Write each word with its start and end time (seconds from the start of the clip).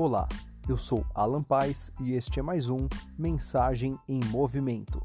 Olá, 0.00 0.28
eu 0.68 0.76
sou 0.76 1.04
Alan 1.12 1.42
Paz 1.42 1.90
e 2.00 2.12
este 2.12 2.38
é 2.38 2.42
mais 2.42 2.68
um 2.68 2.86
Mensagem 3.18 3.98
em 4.08 4.20
Movimento. 4.26 5.04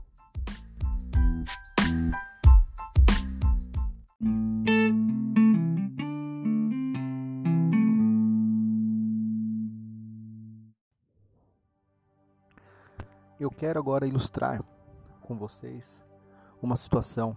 Eu 13.40 13.50
quero 13.50 13.80
agora 13.80 14.06
ilustrar 14.06 14.64
com 15.22 15.36
vocês 15.36 16.00
uma 16.62 16.76
situação 16.76 17.36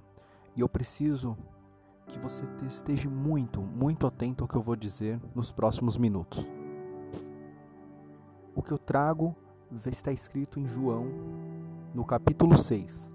e 0.54 0.61
eu 0.61 0.68
preciso 0.68 1.34
que 2.07 2.18
você 2.18 2.45
esteja 2.67 3.09
muito, 3.09 3.62
muito 3.62 4.07
atento 4.07 4.45
ao 4.45 4.48
que 4.48 4.57
eu 4.57 4.62
vou 4.62 4.76
dizer 4.76 5.18
nos 5.34 5.50
próximos 5.50 5.96
minutos. 5.96 6.56
Que 8.66 8.72
eu 8.72 8.79
trago 8.79 9.32
está 9.86 10.11
escrito 10.11 10.58
em 10.58 10.66
João, 10.66 11.06
no 11.94 12.04
capítulo 12.04 12.58
6, 12.58 13.12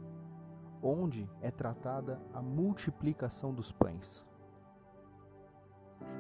onde 0.82 1.30
é 1.42 1.52
tratada 1.52 2.22
a 2.34 2.42
multiplicação 2.42 3.54
dos 3.54 3.70
pães. 3.70 4.26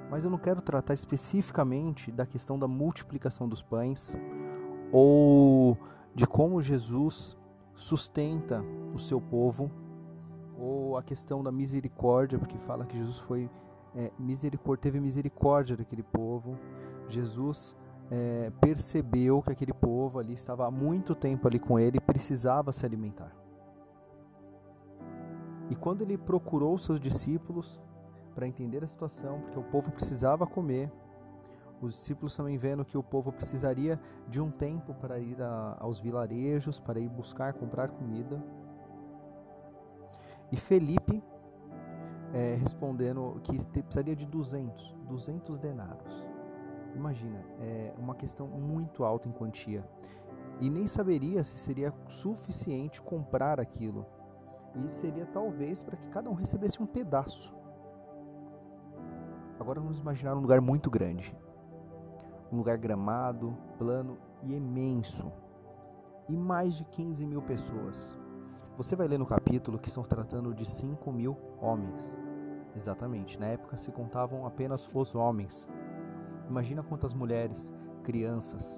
Mas 0.09 0.25
eu 0.25 0.29
não 0.29 0.37
quero 0.37 0.61
tratar 0.61 0.93
especificamente 0.93 2.11
da 2.11 2.25
questão 2.25 2.59
da 2.59 2.67
multiplicação 2.67 3.47
dos 3.47 3.61
pães 3.61 4.17
ou 4.91 5.77
de 6.13 6.27
como 6.27 6.61
Jesus 6.61 7.37
sustenta 7.73 8.61
o 8.93 8.99
seu 8.99 9.21
povo 9.21 9.71
ou 10.59 10.97
a 10.97 11.03
questão 11.03 11.41
da 11.41 11.53
misericórdia, 11.53 12.37
porque 12.37 12.57
fala 12.57 12.85
que 12.85 12.97
Jesus 12.97 13.19
foi 13.19 13.49
é, 13.95 14.11
misericórdia, 14.19 14.83
teve 14.83 14.99
misericórdia 14.99 15.77
daquele 15.77 16.03
povo. 16.03 16.57
Jesus 17.07 17.77
é, 18.11 18.51
percebeu 18.59 19.41
que 19.41 19.53
aquele 19.53 19.73
povo 19.73 20.19
ali 20.19 20.33
estava 20.33 20.67
há 20.67 20.71
muito 20.71 21.15
tempo 21.15 21.47
ali 21.47 21.57
com 21.57 21.79
ele 21.79 21.97
e 21.97 22.01
precisava 22.01 22.73
se 22.73 22.85
alimentar. 22.85 23.33
E 25.69 25.75
quando 25.75 26.01
ele 26.01 26.17
procurou 26.17 26.77
seus 26.77 26.99
discípulos 26.99 27.79
para 28.35 28.45
entender 28.45 28.83
a 28.83 28.87
situação, 28.87 29.39
porque 29.39 29.57
o 29.57 29.63
povo 29.63 29.89
precisava 29.91 30.45
comer, 30.45 30.91
os 31.81 31.93
discípulos 31.93 32.35
também 32.35 32.57
vendo 32.57 32.83
que 32.83 32.97
o 32.97 33.01
povo 33.01 33.31
precisaria 33.31 33.97
de 34.27 34.41
um 34.41 34.51
tempo 34.51 34.93
para 34.93 35.17
ir 35.17 35.41
a, 35.41 35.77
aos 35.79 35.99
vilarejos, 36.01 36.79
para 36.79 36.99
ir 36.99 37.07
buscar, 37.07 37.53
comprar 37.53 37.89
comida. 37.89 38.43
E 40.51 40.57
Felipe 40.57 41.23
é, 42.33 42.55
respondendo 42.55 43.39
que 43.43 43.57
precisaria 43.67 44.15
de 44.15 44.27
200, 44.27 44.95
200 45.07 45.57
denários. 45.57 46.30
Imagina, 46.95 47.43
é 47.59 47.93
uma 47.97 48.15
questão 48.15 48.47
muito 48.47 49.03
alta 49.03 49.27
em 49.27 49.31
quantia. 49.31 49.87
E 50.59 50.69
nem 50.69 50.87
saberia 50.87 51.43
se 51.43 51.57
seria 51.57 51.93
suficiente 52.07 53.01
comprar 53.01 53.59
aquilo. 53.59 54.05
E 54.75 54.91
seria 54.91 55.25
talvez 55.25 55.81
para 55.81 55.97
que 55.97 56.07
cada 56.09 56.29
um 56.29 56.33
recebesse 56.33 56.81
um 56.81 56.85
pedaço. 56.85 57.53
Agora 59.59 59.79
vamos 59.79 59.99
imaginar 59.99 60.35
um 60.35 60.41
lugar 60.41 60.61
muito 60.61 60.89
grande. 60.89 61.35
Um 62.51 62.57
lugar 62.57 62.77
gramado, 62.77 63.57
plano 63.77 64.17
e 64.43 64.53
imenso. 64.53 65.31
E 66.27 66.35
mais 66.35 66.75
de 66.75 66.85
15 66.85 67.25
mil 67.25 67.41
pessoas. 67.41 68.17
Você 68.77 68.95
vai 68.95 69.07
ler 69.07 69.19
no 69.19 69.25
capítulo 69.25 69.77
que 69.77 69.87
estão 69.87 70.03
tratando 70.03 70.53
de 70.53 70.65
5 70.65 71.11
mil 71.11 71.37
homens. 71.59 72.15
Exatamente, 72.75 73.39
na 73.39 73.47
época 73.47 73.77
se 73.77 73.91
contavam 73.91 74.45
apenas 74.45 74.89
os 74.93 75.13
homens. 75.13 75.67
Imagina 76.51 76.83
quantas 76.83 77.13
mulheres, 77.13 77.71
crianças, 78.03 78.77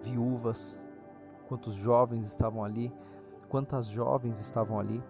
viúvas, 0.00 0.78
quantos 1.48 1.74
jovens 1.74 2.24
estavam 2.24 2.64
ali, 2.64 2.94
quantas 3.48 3.88
jovens 3.88 4.38
estavam 4.38 4.78
ali, 4.78 5.02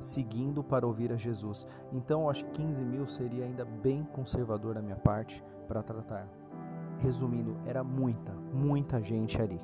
seguindo 0.00 0.64
para 0.64 0.84
ouvir 0.84 1.12
a 1.12 1.16
Jesus. 1.16 1.64
Então, 1.92 2.28
acho 2.28 2.44
que 2.46 2.50
15 2.60 2.84
mil 2.84 3.06
seria 3.06 3.44
ainda 3.44 3.64
bem 3.64 4.02
conservador 4.02 4.74
da 4.74 4.82
minha 4.82 4.96
parte 4.96 5.44
para 5.68 5.80
tratar. 5.80 6.26
Resumindo, 6.98 7.56
era 7.64 7.84
muita, 7.84 8.32
muita 8.52 9.00
gente 9.00 9.40
ali. 9.40 9.60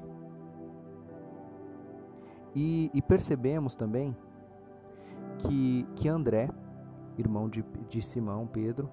E, 2.54 2.88
e 2.94 3.02
percebemos 3.02 3.74
também 3.74 4.16
que, 5.38 5.84
que 5.96 6.08
André, 6.08 6.48
irmão 7.16 7.48
de, 7.48 7.64
de 7.88 8.00
Simão, 8.00 8.46
Pedro, 8.46 8.88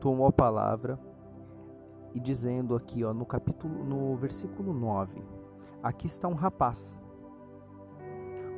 tomou 0.00 0.26
a 0.26 0.32
palavra 0.32 0.98
e 2.14 2.20
dizendo 2.20 2.74
aqui, 2.74 3.04
ó, 3.04 3.12
no 3.12 3.26
capítulo, 3.26 3.84
no 3.84 4.16
versículo 4.16 4.72
9, 4.72 5.22
aqui 5.82 6.06
está 6.06 6.28
um 6.28 6.34
rapaz 6.34 7.00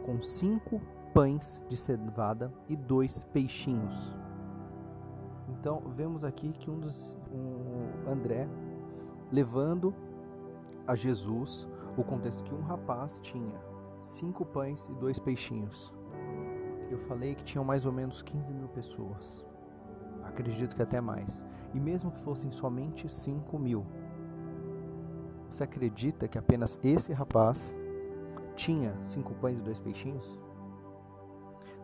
com 0.05 0.23
cinco 0.23 0.81
pães 1.13 1.63
de 1.69 1.77
cevada 1.77 2.53
e 2.69 2.77
dois 2.77 3.25
peixinhos. 3.25 4.17
Então 5.49 5.83
vemos 5.97 6.25
aqui 6.25 6.53
que 6.53 6.71
um 6.71 6.79
dos 6.79 7.19
um 7.33 8.11
André 8.11 8.49
levando 9.33 9.95
a 10.87 10.95
Jesus 10.95 11.69
o 11.97 12.05
contexto 12.05 12.45
que 12.45 12.55
um 12.55 12.63
rapaz 12.63 13.21
tinha 13.21 13.61
cinco 13.99 14.45
pães 14.45 14.89
e 14.89 14.95
dois 14.95 15.19
peixinhos. 15.19 15.93
Eu 16.91 16.99
falei 16.99 17.35
que 17.35 17.45
tinham 17.45 17.65
mais 17.65 17.85
ou 17.85 17.93
menos 17.93 18.23
15 18.23 18.55
mil 18.55 18.69
pessoas. 18.69 19.45
Acredito 20.29 20.77
que 20.77 20.83
até 20.83 21.01
mais. 21.01 21.45
E 21.75 21.81
mesmo 21.81 22.11
que 22.11 22.21
fossem 22.21 22.51
somente 22.51 23.09
5 23.09 23.59
mil, 23.59 23.85
você 25.49 25.65
acredita 25.65 26.29
que 26.29 26.39
apenas 26.39 26.79
esse 26.85 27.13
rapaz 27.13 27.75
tinha 28.55 28.95
cinco 29.03 29.35
pães 29.35 29.59
e 29.59 29.63
dois 29.63 29.81
peixinhos? 29.81 30.39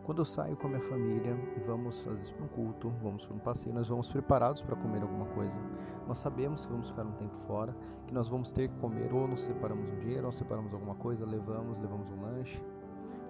Quando 0.03 0.19
eu 0.19 0.25
saio 0.25 0.55
com 0.55 0.67
a 0.67 0.69
minha 0.69 0.81
família 0.81 1.35
e 1.57 1.59
vamos 1.61 2.07
às 2.07 2.13
vezes 2.13 2.31
para 2.31 2.45
um 2.45 2.47
culto, 2.47 2.93
vamos 3.01 3.25
para 3.25 3.35
um 3.35 3.39
passeio, 3.39 3.73
nós 3.73 3.89
vamos 3.89 4.07
preparados 4.07 4.61
para 4.61 4.75
comer 4.75 5.01
alguma 5.01 5.25
coisa. 5.25 5.59
Nós 6.07 6.19
sabemos 6.19 6.63
que 6.63 6.71
vamos 6.71 6.89
ficar 6.89 7.05
um 7.05 7.13
tempo 7.13 7.35
fora, 7.47 7.75
que 8.05 8.13
nós 8.13 8.27
vamos 8.27 8.51
ter 8.51 8.69
que 8.69 8.75
comer, 8.75 9.11
ou 9.11 9.27
nos 9.27 9.41
separamos 9.41 9.89
um 9.89 9.97
dinheiro, 9.97 10.27
ou 10.27 10.31
separamos 10.31 10.75
alguma 10.75 10.93
coisa, 10.93 11.25
levamos, 11.25 11.79
levamos 11.79 12.07
um 12.11 12.21
lanche. 12.21 12.63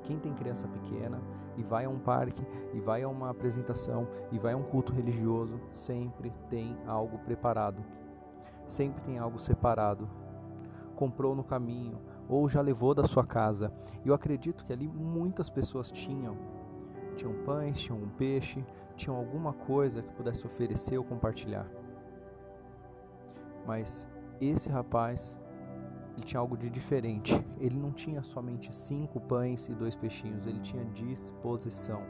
Quem 0.05 0.19
tem 0.19 0.33
criança 0.33 0.67
pequena 0.67 1.21
e 1.57 1.63
vai 1.63 1.85
a 1.85 1.89
um 1.89 1.99
parque, 1.99 2.45
e 2.73 2.79
vai 2.79 3.03
a 3.03 3.09
uma 3.09 3.29
apresentação, 3.29 4.07
e 4.31 4.37
vai 4.37 4.53
a 4.53 4.57
um 4.57 4.63
culto 4.63 4.93
religioso, 4.93 5.59
sempre 5.71 6.31
tem 6.49 6.77
algo 6.85 7.17
preparado. 7.19 7.83
Sempre 8.67 9.01
tem 9.01 9.17
algo 9.17 9.39
separado. 9.39 10.09
Comprou 10.95 11.35
no 11.35 11.43
caminho, 11.43 11.99
ou 12.27 12.47
já 12.47 12.61
levou 12.61 12.93
da 12.93 13.05
sua 13.05 13.25
casa. 13.25 13.71
Eu 14.03 14.13
acredito 14.13 14.65
que 14.65 14.73
ali 14.73 14.87
muitas 14.87 15.49
pessoas 15.49 15.91
tinham 15.91 16.37
tinham 17.15 17.33
pães, 17.45 17.79
tinham 17.79 17.97
um 17.97 18.09
peixe, 18.09 18.65
tinham 18.95 19.15
alguma 19.15 19.53
coisa 19.53 20.01
que 20.01 20.13
pudesse 20.13 20.45
oferecer 20.45 20.97
ou 20.97 21.03
compartilhar. 21.03 21.65
Mas 23.65 24.07
esse 24.39 24.69
rapaz, 24.69 25.37
ele 26.15 26.25
tinha 26.25 26.39
algo 26.39 26.57
de 26.57 26.69
diferente. 26.69 27.33
Ele 27.59 27.77
não 27.77 27.91
tinha 27.91 28.23
somente 28.23 28.73
cinco 28.73 29.19
pães 29.19 29.67
e 29.67 29.73
dois 29.73 29.95
peixinhos, 29.95 30.47
ele 30.47 30.59
tinha 30.59 30.83
disposição. 30.85 32.01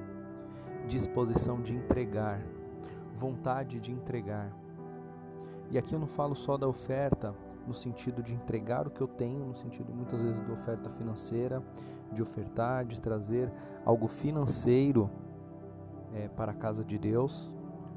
Disposição 0.88 1.62
de 1.62 1.74
entregar, 1.74 2.40
vontade 3.16 3.80
de 3.80 3.92
entregar. 3.92 4.56
E 5.72 5.78
aqui 5.78 5.94
eu 5.94 6.00
não 6.00 6.08
falo 6.08 6.36
só 6.36 6.58
da 6.58 6.68
oferta 6.68 7.34
no 7.66 7.74
sentido 7.74 8.22
de 8.22 8.34
entregar 8.34 8.88
o 8.88 8.92
que 8.92 9.02
eu 9.02 9.08
tenho, 9.08 9.44
no 9.44 9.56
sentido 9.56 9.92
muitas 9.92 10.22
vezes 10.22 10.44
de 10.46 10.52
oferta 10.52 10.88
financeira, 10.92 11.64
de 12.12 12.22
ofertar, 12.22 12.86
de 12.86 13.02
trazer 13.02 13.52
algo 13.84 14.08
financeiro 14.08 15.10
é, 16.14 16.28
para 16.28 16.52
a 16.52 16.56
casa 16.56 16.86
de 16.86 17.00
Deus, 17.00 17.52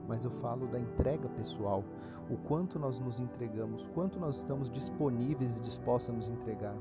mas 0.08 0.24
eu 0.24 0.30
falo 0.30 0.66
da 0.66 0.80
entrega 0.80 1.28
pessoal, 1.28 1.84
o 2.30 2.36
quanto 2.36 2.78
nós 2.78 2.98
nos 2.98 3.20
entregamos, 3.20 3.86
quanto 3.94 4.18
nós 4.18 4.36
estamos 4.36 4.70
disponíveis 4.70 5.58
e 5.58 5.62
dispostos 5.62 6.14
a 6.14 6.16
nos 6.16 6.28
entregar. 6.28 6.74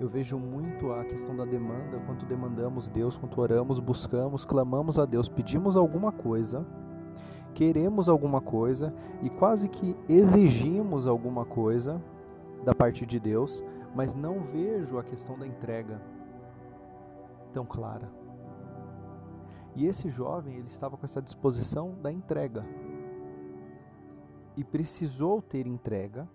Eu 0.00 0.08
vejo 0.08 0.38
muito 0.38 0.92
a 0.92 1.04
questão 1.04 1.34
da 1.36 1.44
demanda, 1.44 1.98
quanto 2.06 2.24
demandamos 2.24 2.88
Deus, 2.88 3.16
quanto 3.16 3.40
oramos, 3.40 3.80
buscamos, 3.80 4.44
clamamos 4.44 4.96
a 4.96 5.04
Deus, 5.04 5.28
pedimos 5.28 5.76
alguma 5.76 6.12
coisa, 6.12 6.64
queremos 7.52 8.08
alguma 8.08 8.40
coisa 8.40 8.94
e 9.22 9.28
quase 9.28 9.68
que 9.68 9.96
exigimos 10.08 11.08
alguma 11.08 11.44
coisa 11.44 12.00
da 12.64 12.72
parte 12.72 13.04
de 13.04 13.18
Deus, 13.18 13.64
mas 13.92 14.14
não 14.14 14.40
vejo 14.40 14.98
a 14.98 15.02
questão 15.02 15.36
da 15.36 15.46
entrega 15.46 16.00
tão 17.52 17.66
clara. 17.66 18.17
E 19.78 19.86
esse 19.86 20.10
jovem, 20.10 20.56
ele 20.56 20.66
estava 20.66 20.96
com 20.96 21.04
essa 21.04 21.22
disposição 21.22 21.94
da 22.02 22.10
entrega. 22.10 22.66
E 24.56 24.64
precisou 24.64 25.40
ter 25.40 25.68
entrega, 25.68 26.28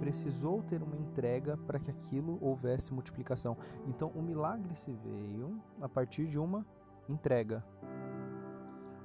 precisou 0.00 0.60
ter 0.64 0.82
uma 0.82 0.96
entrega 0.96 1.56
para 1.58 1.78
que 1.78 1.92
aquilo 1.92 2.36
houvesse 2.40 2.92
multiplicação. 2.92 3.56
Então, 3.86 4.08
o 4.16 4.20
milagre 4.20 4.74
se 4.74 4.90
veio 4.90 5.62
a 5.80 5.88
partir 5.88 6.26
de 6.26 6.40
uma 6.40 6.66
entrega. 7.08 7.64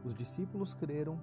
Os 0.04 0.16
discípulos 0.16 0.74
creram, 0.74 1.22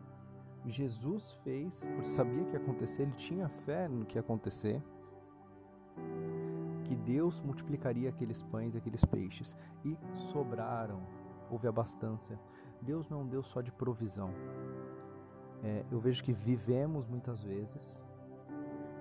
Jesus 0.65 1.33
fez, 1.43 1.85
porque 1.85 2.05
sabia 2.05 2.45
que 2.45 2.53
ia 2.53 2.61
acontecer, 2.61 3.03
ele 3.03 3.15
tinha 3.15 3.49
fé 3.49 3.89
no 3.89 4.07
que 4.07 4.17
ia 4.17 4.21
acontecer, 4.21 4.81
que 6.85 6.95
Deus 6.95 7.41
multiplicaria 7.41 8.09
aqueles 8.09 8.45
pães 8.45 8.77
e 8.77 8.79
aqueles 8.79 9.05
peixes. 9.05 9.57
E 9.85 9.99
sobraram, 10.15 11.03
houve 11.51 11.67
abastança. 11.67 12.39
Deus 12.81 13.09
não 13.09 13.21
é 13.21 13.23
um 13.23 13.27
Deus 13.27 13.47
só 13.47 13.61
de 13.61 13.71
provisão. 13.73 14.31
É, 15.63 15.85
eu 15.91 16.01
vejo 16.01 16.25
que 16.25 16.33
vivemos 16.33 17.07
muitas 17.07 17.43
vezes, 17.43 18.03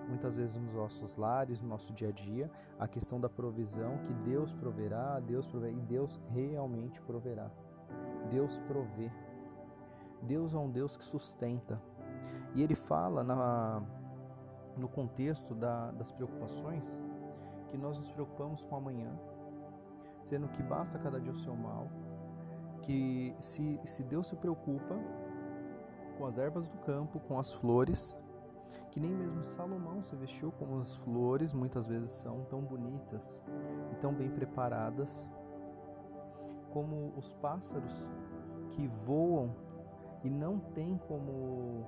muitas 0.09 0.35
vezes 0.35 0.57
nos 0.57 0.73
nossos 0.73 1.15
lares, 1.15 1.61
no 1.61 1.69
nosso 1.69 1.93
dia 1.93 2.09
a 2.09 2.11
dia, 2.11 2.51
a 2.77 2.87
questão 2.87 3.19
da 3.19 3.29
provisão, 3.29 3.97
que 3.99 4.13
Deus 4.13 4.53
proverá, 4.53 5.19
Deus 5.19 5.47
proverá, 5.47 5.71
e 5.71 5.81
Deus 5.81 6.19
realmente 6.31 6.99
proverá. 7.01 7.49
Deus 8.29 8.57
provê. 8.59 9.09
Deus 10.21 10.53
é 10.53 10.57
um 10.57 10.69
Deus 10.69 10.97
que 10.97 11.03
sustenta. 11.03 11.81
E 12.53 12.61
ele 12.61 12.75
fala 12.75 13.23
na, 13.23 13.81
no 14.75 14.89
contexto 14.89 15.53
da, 15.55 15.91
das 15.91 16.11
preocupações 16.11 17.01
que 17.67 17.77
nós 17.77 17.97
nos 17.97 18.11
preocupamos 18.11 18.65
com 18.65 18.75
amanhã, 18.75 19.11
sendo 20.21 20.47
que 20.49 20.63
basta 20.63 20.97
cada 20.97 21.19
dia 21.19 21.31
o 21.31 21.37
seu 21.37 21.55
mal, 21.55 21.87
que 22.81 23.35
se, 23.39 23.79
se 23.83 24.03
Deus 24.03 24.27
se 24.27 24.35
preocupa 24.35 24.95
com 26.17 26.25
as 26.25 26.37
ervas 26.37 26.67
do 26.67 26.77
campo, 26.79 27.19
com 27.19 27.39
as 27.39 27.53
flores, 27.53 28.17
que 28.91 28.99
nem 28.99 29.11
mesmo 29.11 29.43
Salomão 29.43 30.03
se 30.03 30.15
vestiu 30.15 30.51
como 30.51 30.79
as 30.79 30.95
flores, 30.95 31.53
muitas 31.53 31.87
vezes 31.87 32.11
são 32.11 32.43
tão 32.45 32.61
bonitas 32.61 33.39
e 33.91 33.95
tão 33.95 34.13
bem 34.13 34.29
preparadas, 34.29 35.25
como 36.71 37.13
os 37.15 37.31
pássaros 37.33 38.09
que 38.71 38.87
voam 39.05 39.55
e 40.23 40.29
não 40.29 40.59
tem 40.59 40.97
como 41.07 41.87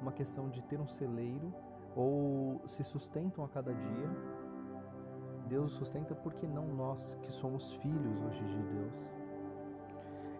uma 0.00 0.12
questão 0.12 0.48
de 0.48 0.62
ter 0.62 0.80
um 0.80 0.86
celeiro 0.86 1.52
ou 1.96 2.60
se 2.66 2.84
sustentam 2.84 3.44
a 3.44 3.48
cada 3.48 3.72
dia. 3.74 4.10
Deus 5.46 5.72
sustenta 5.72 6.14
porque 6.14 6.46
não 6.46 6.66
nós 6.68 7.18
que 7.22 7.30
somos 7.30 7.72
filhos 7.74 8.20
hoje 8.22 8.44
de 8.44 8.62
Deus. 8.62 9.13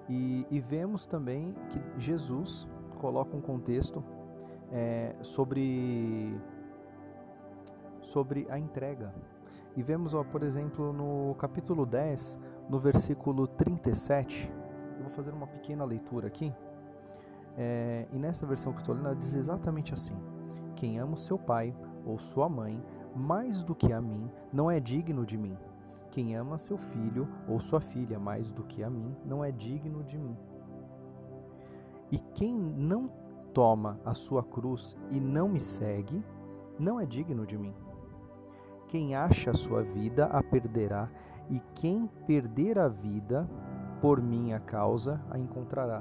E, 0.09 0.47
e 0.51 0.61
vemos 0.61 1.06
também 1.06 1.55
que 1.71 1.81
Jesus 1.99 2.69
coloca 2.99 3.37
um 3.37 3.41
contexto 3.41 4.03
é, 4.71 5.15
sobre 5.23 6.39
sobre 8.01 8.47
a 8.51 8.59
entrega. 8.59 9.15
E 9.77 9.83
vemos, 9.83 10.15
ó, 10.15 10.23
por 10.23 10.43
exemplo, 10.43 10.93
no 10.93 11.35
capítulo 11.35 11.85
10, 11.85 12.39
no 12.69 12.79
versículo 12.79 13.47
37, 13.47 14.51
eu 14.97 15.03
vou 15.03 15.11
fazer 15.11 15.33
uma 15.33 15.47
pequena 15.47 15.85
leitura 15.85 16.29
aqui. 16.29 16.53
É, 17.57 18.07
e 18.12 18.19
nessa 18.19 18.47
versão 18.47 18.73
que 18.73 18.81
estou 18.81 18.95
lendo, 18.95 19.15
diz 19.17 19.35
exatamente 19.35 19.93
assim: 19.93 20.15
Quem 20.77 20.99
ama 20.99 21.15
o 21.15 21.17
seu 21.17 21.39
pai 21.39 21.75
ou 22.05 22.19
sua 22.19 22.49
mãe 22.49 22.81
mais 23.15 23.62
do 23.62 23.75
que 23.75 23.93
a 23.93 24.00
mim, 24.00 24.31
não 24.53 24.71
é 24.71 24.81
digno 24.81 25.25
de 25.25 25.39
mim. 25.39 25.57
Quem 26.14 26.37
ama 26.37 26.56
seu 26.58 26.78
filho 26.78 27.26
ou 27.49 27.58
sua 27.58 27.81
filha 27.81 28.20
mais 28.20 28.52
do 28.52 28.62
que 28.62 28.84
a 28.84 28.88
mim, 28.88 29.16
não 29.25 29.43
é 29.43 29.50
digno 29.50 30.05
de 30.05 30.16
mim. 30.16 30.38
E 32.08 32.20
quem 32.20 32.55
não 32.55 33.11
toma 33.52 33.99
a 34.05 34.14
sua 34.14 34.40
cruz 34.40 34.96
e 35.11 35.19
não 35.19 35.49
me 35.49 35.58
segue, 35.58 36.25
não 36.78 37.00
é 37.00 37.05
digno 37.05 37.44
de 37.44 37.58
mim. 37.58 37.75
Quem 38.87 39.16
acha 39.16 39.50
a 39.50 39.55
sua 39.55 39.82
vida 39.82 40.26
a 40.26 40.40
perderá, 40.40 41.11
e 41.50 41.61
quem 41.75 42.06
perder 42.28 42.78
a 42.78 42.87
vida 42.87 43.50
por 44.00 44.22
minha 44.22 44.61
causa 44.61 45.20
a 45.28 45.37
encontrará. 45.37 46.00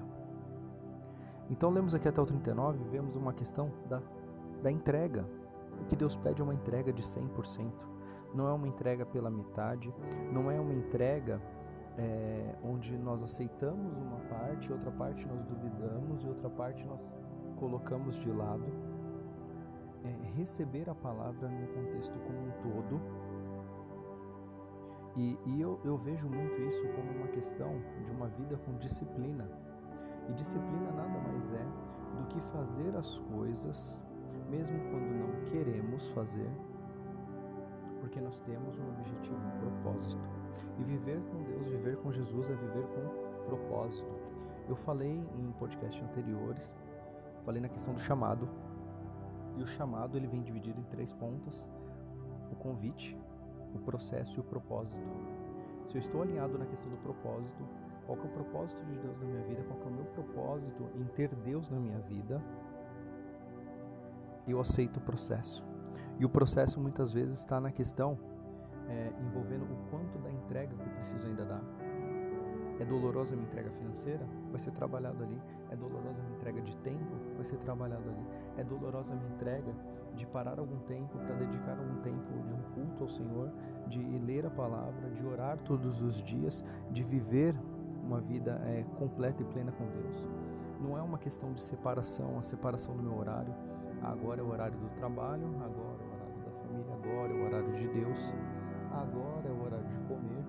Então 1.50 1.72
lemos 1.72 1.96
aqui 1.96 2.08
até 2.08 2.22
o 2.22 2.26
39, 2.26 2.84
vemos 2.92 3.16
uma 3.16 3.34
questão 3.34 3.72
da, 3.90 4.00
da 4.62 4.70
entrega. 4.70 5.26
O 5.82 5.86
que 5.86 5.96
Deus 5.96 6.16
pede 6.16 6.40
é 6.40 6.44
uma 6.44 6.54
entrega 6.54 6.94
de 6.94 7.02
100%. 7.02 7.93
Não 8.34 8.48
é 8.48 8.54
uma 8.54 8.68
entrega 8.68 9.06
pela 9.06 9.30
metade, 9.30 9.94
não 10.32 10.50
é 10.50 10.60
uma 10.60 10.74
entrega 10.74 11.42
é, 11.98 12.56
onde 12.64 12.98
nós 12.98 13.22
aceitamos 13.22 13.96
uma 13.98 14.20
parte, 14.22 14.72
outra 14.72 14.92
parte 14.92 15.28
nós 15.28 15.44
duvidamos 15.46 16.24
e 16.24 16.28
outra 16.28 16.50
parte 16.50 16.86
nós 16.86 17.08
colocamos 17.58 18.20
de 18.20 18.32
lado. 18.32 18.66
É, 20.04 20.28
receber 20.36 20.90
a 20.90 20.96
palavra 20.96 21.48
no 21.48 21.68
contexto 21.68 22.18
como 22.20 22.40
um 22.40 22.52
todo. 22.62 23.02
E, 25.16 25.38
e 25.46 25.62
eu, 25.62 25.80
eu 25.86 25.96
vejo 25.96 26.28
muito 26.28 26.60
isso 26.64 26.82
como 26.90 27.12
uma 27.12 27.28
questão 27.28 27.72
de 28.04 28.12
uma 28.12 28.28
vida 28.30 28.58
com 28.58 28.76
disciplina 28.80 29.48
e 30.30 30.34
disciplina 30.34 30.92
nada 30.92 31.20
mais 31.20 31.52
é 31.52 31.66
do 32.18 32.28
que 32.28 32.40
fazer 32.52 32.96
as 32.96 33.18
coisas, 33.20 34.00
mesmo 34.50 34.78
quando 34.90 35.14
não 35.14 35.46
queremos 35.46 36.10
fazer, 36.10 36.50
porque 38.04 38.20
nós 38.20 38.38
temos 38.40 38.78
um 38.78 38.90
objetivo, 38.90 39.38
um 39.38 39.60
propósito. 39.62 40.20
E 40.78 40.84
viver 40.84 41.22
com 41.22 41.42
Deus, 41.44 41.70
viver 41.70 41.96
com 41.96 42.12
Jesus 42.12 42.50
é 42.50 42.54
viver 42.54 42.86
com 42.88 43.46
propósito. 43.46 44.14
Eu 44.68 44.76
falei 44.76 45.26
em 45.40 45.52
podcasts 45.54 46.04
anteriores, 46.04 46.76
falei 47.46 47.62
na 47.62 47.70
questão 47.70 47.94
do 47.94 48.02
chamado. 48.02 48.50
E 49.56 49.64
o 49.64 49.68
chamado 49.68 50.18
ele 50.18 50.28
vem 50.28 50.42
dividido 50.42 50.82
em 50.82 50.84
três 50.84 51.14
pontas: 51.14 51.66
o 52.52 52.56
convite, 52.58 53.18
o 53.74 53.80
processo 53.80 54.38
e 54.38 54.42
o 54.42 54.44
propósito. 54.44 55.00
Se 55.86 55.96
eu 55.96 56.02
estou 56.02 56.24
alinhado 56.24 56.60
na 56.60 56.66
questão 56.66 56.90
do 56.90 56.98
propósito, 56.98 57.64
qual 58.06 58.18
é 58.18 58.22
o 58.22 58.28
propósito 58.28 58.84
de 58.84 58.98
Deus 58.98 59.18
na 59.18 59.28
minha 59.28 59.44
vida, 59.44 59.64
qual 59.64 59.80
é 59.80 59.86
o 59.86 59.92
meu 59.92 60.06
propósito 60.08 60.90
em 60.96 61.06
ter 61.06 61.34
Deus 61.36 61.70
na 61.70 61.80
minha 61.80 62.00
vida, 62.00 62.44
eu 64.46 64.60
aceito 64.60 64.98
o 64.98 65.02
processo. 65.02 65.64
E 66.20 66.26
o 66.26 66.30
processo 66.30 66.80
muitas 66.80 67.12
vezes 67.12 67.40
está 67.40 67.60
na 67.60 67.72
questão 67.72 68.18
é, 68.90 69.12
envolvendo 69.22 69.64
o 69.64 69.90
quanto 69.90 70.18
da 70.20 70.32
entrega 70.32 70.74
que 70.76 70.88
eu 70.88 70.94
preciso 70.94 71.28
ainda 71.28 71.46
dar. 71.46 71.64
É 72.80 72.86
dolorosa 72.86 73.34
a 73.34 73.38
minha 73.38 73.48
entrega 73.48 73.70
financeira? 73.72 74.28
Vai 74.50 74.60
ser 74.60 74.72
trabalhado 74.72 75.24
ali. 75.24 75.40
É 75.70 75.76
dolorosa 75.76 76.20
a 76.20 76.24
minha 76.24 76.38
entrega 76.38 76.62
de 76.62 76.76
tempo? 76.78 77.16
Vai 77.36 77.46
ser 77.46 77.58
trabalhado 77.58 78.04
ali. 78.10 78.28
É 78.58 78.64
dolorosa 78.64 79.14
a 79.14 79.16
minha 79.16 79.30
entrega 79.30 79.74
de 80.16 80.26
parar 80.28 80.60
algum 80.60 80.80
tempo 80.80 81.18
para 81.20 81.36
dedicar 81.36 81.78
algum 81.78 82.02
tempo 82.02 82.32
de 82.44 82.54
um 82.54 82.62
culto 82.74 83.04
ao 83.04 83.10
Senhor, 83.10 83.52
de 83.88 84.00
ler 84.20 84.46
a 84.46 84.50
palavra, 84.50 85.10
de 85.12 85.26
orar 85.26 85.58
todos 85.60 86.02
os 86.02 86.22
dias, 86.22 86.64
de 86.92 87.04
viver 87.04 87.56
uma 88.04 88.20
vida 88.20 88.62
é, 88.66 88.84
completa 88.98 89.42
e 89.42 89.46
plena 89.46 89.72
com 89.72 89.86
Deus. 89.86 90.24
Não 90.82 90.98
é 90.98 91.02
uma 91.02 91.18
questão 91.18 91.54
de 91.54 91.62
separação, 91.62 92.38
a 92.38 92.42
separação 92.42 92.96
do 92.96 93.02
meu 93.02 93.18
horário. 93.18 93.54
Agora 94.04 94.42
é 94.42 94.44
o 94.44 94.50
horário 94.50 94.78
do 94.78 94.90
trabalho, 94.96 95.48
agora 95.64 96.02
é 96.02 96.06
o 96.06 96.14
horário 96.14 96.42
da 96.44 96.52
família, 96.52 96.94
agora 96.94 97.32
é 97.32 97.36
o 97.36 97.46
horário 97.46 97.74
de 97.74 97.88
Deus, 97.88 98.34
agora 98.92 99.48
é 99.48 99.52
o 99.52 99.64
horário 99.64 99.88
de 99.88 100.00
comer. 100.08 100.46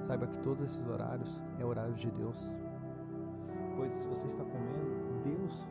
Saiba 0.00 0.26
que 0.26 0.40
todos 0.40 0.64
esses 0.64 0.86
horários 0.88 1.42
é 1.58 1.64
horário 1.64 1.94
de 1.94 2.10
Deus. 2.10 2.52
Pois 3.76 3.92
se 3.92 4.06
você 4.08 4.26
está 4.26 4.42
comendo, 4.42 5.22
Deus 5.22 5.68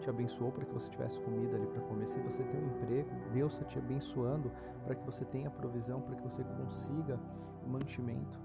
te 0.00 0.08
abençoou 0.08 0.52
para 0.52 0.64
que 0.64 0.72
você 0.72 0.90
tivesse 0.90 1.20
comida 1.20 1.56
ali 1.56 1.66
para 1.66 1.82
comer. 1.82 2.06
Se 2.06 2.18
você 2.20 2.42
tem 2.44 2.60
um 2.60 2.66
emprego, 2.68 3.10
Deus 3.32 3.54
está 3.54 3.64
te 3.64 3.78
abençoando 3.78 4.50
para 4.84 4.94
que 4.94 5.04
você 5.04 5.24
tenha 5.24 5.50
provisão, 5.50 6.00
para 6.00 6.16
que 6.16 6.22
você 6.22 6.44
consiga 6.44 7.18
mantimento. 7.66 8.40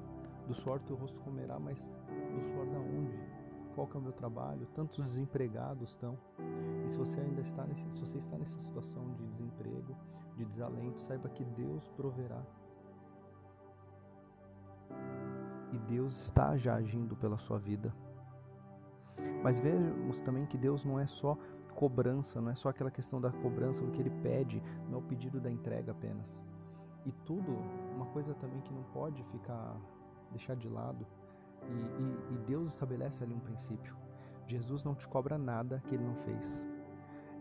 Do 0.47 0.53
suor 0.53 0.79
teu 0.81 0.95
rosto 0.95 1.19
comerá, 1.21 1.59
mas 1.59 1.87
do 2.33 2.41
suor 2.41 2.65
da 2.67 2.79
onde? 2.79 3.34
Qual 3.75 3.85
que 3.85 3.97
é 3.97 3.99
o 3.99 4.03
meu 4.03 4.13
trabalho? 4.13 4.65
Tantos 4.73 5.03
desempregados 5.03 5.89
estão. 5.89 6.17
E 6.87 6.89
se 6.89 6.97
você 6.97 7.19
ainda 7.19 7.41
está 7.41 7.65
nesse, 7.65 7.83
se 7.91 7.99
você 7.99 8.17
está 8.17 8.37
nessa 8.37 8.57
situação 8.61 9.13
de 9.15 9.27
desemprego, 9.27 9.95
de 10.37 10.45
desalento, 10.45 11.01
saiba 11.01 11.27
que 11.27 11.43
Deus 11.43 11.89
proverá. 11.89 12.41
E 15.73 15.77
Deus 15.79 16.17
está 16.21 16.55
já 16.55 16.75
agindo 16.75 17.17
pela 17.17 17.37
sua 17.37 17.59
vida. 17.59 17.93
Mas 19.43 19.59
vejamos 19.59 20.21
também 20.21 20.45
que 20.45 20.57
Deus 20.57 20.85
não 20.85 20.97
é 20.97 21.05
só 21.05 21.37
cobrança, 21.75 22.39
não 22.39 22.51
é 22.51 22.55
só 22.55 22.69
aquela 22.69 22.89
questão 22.89 23.19
da 23.19 23.29
cobrança, 23.29 23.83
o 23.83 23.91
que 23.91 24.01
ele 24.01 24.09
pede, 24.21 24.63
não 24.87 24.95
é 24.95 25.01
o 25.01 25.05
pedido 25.05 25.41
da 25.41 25.51
entrega 25.51 25.91
apenas. 25.91 26.41
E 27.05 27.11
tudo, 27.11 27.51
uma 27.93 28.05
coisa 28.07 28.33
também 28.35 28.61
que 28.61 28.73
não 28.73 28.83
pode 28.85 29.21
ficar 29.25 29.75
deixar 30.31 30.55
de 30.55 30.69
lado. 30.69 31.05
E, 31.69 32.33
e, 32.33 32.35
e 32.35 32.37
Deus 32.45 32.73
estabelece 32.73 33.23
ali 33.23 33.33
um 33.33 33.39
princípio. 33.39 33.95
Jesus 34.47 34.83
não 34.83 34.93
te 34.93 35.07
cobra 35.07 35.37
nada 35.37 35.81
que 35.85 35.95
ele 35.95 36.03
não 36.03 36.15
fez. 36.15 36.63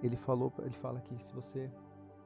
Ele 0.02 0.16
falou, 0.16 0.52
ele 0.58 0.74
fala 0.76 1.00
que 1.00 1.16
se 1.22 1.32
você 1.34 1.70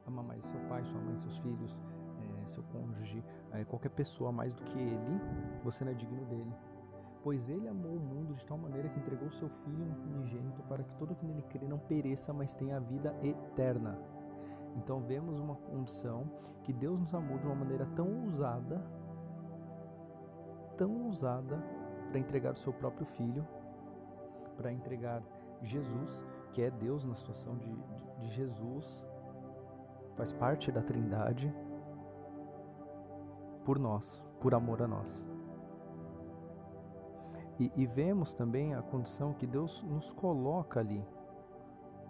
ama 0.05 0.23
mais 0.23 0.43
seu 0.45 0.59
pai, 0.61 0.83
sua 0.85 0.99
mãe, 0.99 1.17
seus 1.17 1.37
filhos, 1.37 1.79
é, 2.21 2.47
seu 2.47 2.63
cônjuge, 2.63 3.23
é, 3.51 3.63
qualquer 3.65 3.89
pessoa 3.89 4.31
mais 4.31 4.53
do 4.53 4.63
que 4.63 4.77
ele, 4.77 5.21
você 5.63 5.83
não 5.83 5.91
é 5.91 5.95
digno 5.95 6.25
dele. 6.25 6.53
Pois 7.21 7.49
ele 7.49 7.67
amou 7.67 7.95
o 7.95 7.99
mundo 7.99 8.33
de 8.33 8.45
tal 8.45 8.57
maneira 8.57 8.87
que 8.89 8.99
entregou 8.99 9.29
seu 9.31 9.49
filho 9.49 9.85
unigênito 10.15 10.63
para 10.63 10.83
que 10.83 10.93
todo 10.95 11.15
que 11.15 11.25
nele 11.25 11.41
crê 11.43 11.67
não 11.67 11.77
pereça, 11.77 12.31
mas 12.31 12.53
tenha 12.53 12.79
vida 12.79 13.13
eterna. 13.21 13.99
Então 14.77 15.01
vemos 15.01 15.39
uma 15.39 15.55
condição 15.55 16.29
que 16.63 16.71
Deus 16.71 16.97
nos 16.97 17.13
amou 17.13 17.37
de 17.37 17.47
uma 17.47 17.55
maneira 17.55 17.85
tão 17.95 18.25
ousada 18.25 18.81
tão 20.79 21.07
ousada 21.07 21.61
para 22.09 22.19
entregar 22.19 22.53
o 22.53 22.57
seu 22.57 22.73
próprio 22.73 23.05
filho, 23.05 23.47
para 24.57 24.71
entregar 24.71 25.21
Jesus, 25.61 26.21
que 26.51 26.61
é 26.61 26.71
Deus 26.71 27.05
na 27.05 27.15
situação 27.15 27.55
de, 27.55 27.71
de, 27.71 28.05
de 28.21 28.29
Jesus, 28.29 29.03
faz 30.15 30.33
parte 30.33 30.71
da 30.71 30.81
Trindade 30.81 31.53
por 33.63 33.77
nós, 33.79 34.21
por 34.41 34.53
amor 34.53 34.81
a 34.81 34.87
nós. 34.87 35.23
E, 37.59 37.71
e, 37.75 37.85
vemos 37.85 38.33
também 38.33 38.73
a 38.73 38.81
condição 38.81 39.33
que 39.33 39.45
Deus 39.45 39.83
nos 39.83 40.11
coloca 40.13 40.79
ali, 40.79 41.05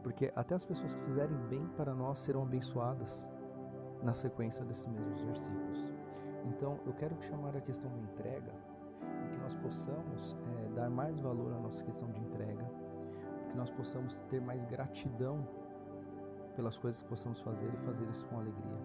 porque 0.04 0.32
até 0.36 0.54
as 0.54 0.64
pessoas 0.64 0.94
que 0.94 1.02
fizerem 1.06 1.38
bem 1.50 1.68
para 1.76 1.94
nós 1.94 2.20
serão 2.20 2.44
abençoadas 2.44 3.24
na 4.04 4.14
sequência 4.14 4.64
desses 4.64 4.88
mesmos 4.88 5.20
versículos. 5.22 5.86
Então, 6.46 6.80
eu 6.86 6.94
quero 6.94 7.20
chamar 7.24 7.58
a 7.58 7.62
questão 7.62 7.92
da 7.92 8.00
entrega 8.00 8.54
que 9.32 9.38
nós 9.38 9.56
possamos 9.56 10.36
é, 10.58 10.70
dar 10.74 10.90
mais 10.90 11.20
valor 11.20 11.54
à 11.54 11.60
nossa 11.60 11.84
questão 11.84 12.10
de 12.12 12.20
entrega, 12.20 12.66
que 13.50 13.58
nós 13.58 13.70
possamos 13.70 14.22
ter 14.30 14.42
mais 14.42 14.64
gratidão 14.66 15.48
pelas 16.56 16.78
coisas 16.78 17.02
que 17.02 17.10
possamos 17.10 17.40
fazer 17.40 17.74
e 17.74 17.78
fazer 17.86 18.08
isso 18.10 18.26
com 18.28 18.40
alegria. 18.40 18.78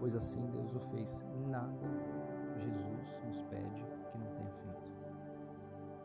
Pois 0.00 0.14
assim 0.14 0.44
Deus 0.50 0.74
o 0.74 0.80
fez. 0.80 1.24
Nada 1.48 1.86
Jesus 2.58 3.22
nos 3.26 3.42
pede 3.44 3.84
que 4.10 4.18
não 4.18 4.26
tenha 4.26 4.50
feito. 4.50 4.92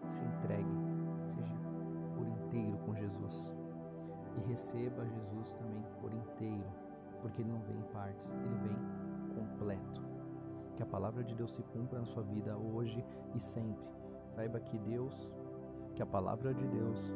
Se 0.07 0.23
entregue, 0.23 0.69
seja 1.23 1.55
por 2.15 2.27
inteiro 2.27 2.77
com 2.79 2.95
Jesus. 2.95 3.53
E 4.37 4.49
receba 4.49 5.05
Jesus 5.05 5.51
também 5.53 5.83
por 5.99 6.13
inteiro, 6.13 6.69
porque 7.21 7.41
ele 7.41 7.51
não 7.51 7.59
vem 7.61 7.77
em 7.77 7.83
partes, 7.93 8.31
ele 8.31 8.55
vem 8.67 8.77
completo. 9.35 10.16
Que 10.77 10.83
a 10.83 10.85
palavra 10.85 11.23
de 11.23 11.33
Deus 11.33 11.55
se 11.55 11.63
cumpra 11.63 11.97
na 11.97 12.05
sua 12.05 12.21
vida 12.21 12.55
hoje 12.55 13.03
e 13.33 13.39
sempre. 13.39 13.83
Saiba 14.27 14.59
que 14.59 14.77
Deus, 14.77 15.27
que 15.95 16.03
a 16.03 16.05
palavra 16.05 16.53
de 16.53 16.67
Deus, 16.67 17.11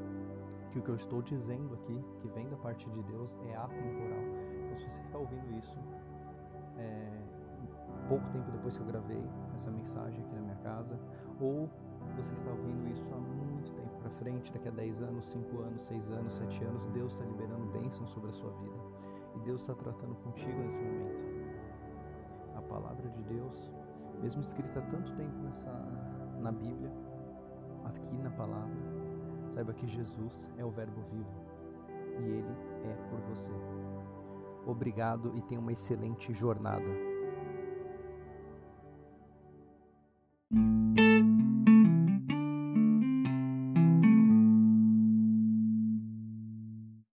que 0.72 0.80
o 0.80 0.82
que 0.82 0.90
eu 0.90 0.96
estou 0.96 1.22
dizendo 1.22 1.76
aqui, 1.76 2.04
que 2.20 2.28
vem 2.30 2.50
da 2.50 2.58
parte 2.58 2.90
de 2.90 3.04
Deus, 3.04 3.38
é 3.46 3.56
atemporal. 3.56 4.24
Então, 4.66 4.80
se 4.80 4.90
você 4.90 5.02
está 5.02 5.20
ouvindo 5.20 5.56
isso, 5.60 5.80
é, 6.76 7.22
pouco 8.10 8.28
tempo 8.30 8.50
depois 8.52 8.76
que 8.76 8.82
eu 8.82 8.88
gravei 8.88 9.24
essa 9.54 9.70
mensagem 9.70 10.20
aqui 10.24 10.34
na 10.34 10.42
minha 10.42 10.56
casa, 10.56 11.00
ou 11.40 11.70
você 12.16 12.34
está 12.34 12.50
ouvindo 12.50 12.92
isso 12.92 13.08
há 13.14 13.18
muito 13.18 13.72
tempo 13.74 13.96
para 14.00 14.10
frente, 14.10 14.52
daqui 14.52 14.70
a 14.70 14.72
10 14.72 15.04
anos, 15.04 15.26
5 15.26 15.62
anos, 15.62 15.82
6 15.84 16.12
anos, 16.14 16.34
7 16.34 16.64
anos, 16.64 16.84
Deus 16.88 17.12
está 17.12 17.24
liberando 17.26 17.66
bênçãos 17.68 18.10
sobre 18.10 18.30
a 18.30 18.34
sua 18.34 18.50
vida. 18.54 18.80
E 19.36 19.40
Deus 19.42 19.62
está 19.62 19.76
tratando 19.76 20.16
contigo 20.16 20.58
nesse 20.60 20.80
momento 20.80 21.41
de 23.12 23.24
Deus, 23.24 23.72
mesmo 24.22 24.42
escrita 24.42 24.80
há 24.80 24.84
tanto 24.84 25.12
tempo 25.16 25.38
nessa, 25.44 25.72
na 26.40 26.52
Bíblia, 26.52 26.92
aqui 27.86 28.18
na 28.18 28.32
palavra, 28.32 28.78
saiba 29.48 29.74
que 29.74 29.88
Jesus 29.88 30.50
é 30.58 30.66
o 30.66 30.70
Verbo 30.70 31.02
vivo 31.12 31.52
e 32.20 32.24
Ele 32.24 32.56
é 32.86 32.94
por 33.10 33.20
você. 33.22 33.52
Obrigado 34.66 35.32
e 35.36 35.42
tenha 35.42 35.60
uma 35.60 35.72
excelente 35.72 36.34
jornada. 36.34 37.11